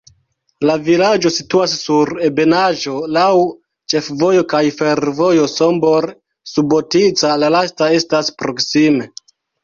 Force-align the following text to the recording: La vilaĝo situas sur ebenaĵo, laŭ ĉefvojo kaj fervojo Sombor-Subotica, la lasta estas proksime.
La 0.67 0.75
vilaĝo 0.85 1.31
situas 1.33 1.73
sur 1.81 2.11
ebenaĵo, 2.29 2.93
laŭ 3.17 3.25
ĉefvojo 3.93 4.45
kaj 4.53 4.61
fervojo 4.79 5.43
Sombor-Subotica, 5.51 7.35
la 7.43 7.51
lasta 7.57 7.91
estas 7.99 8.33
proksime. 8.41 9.07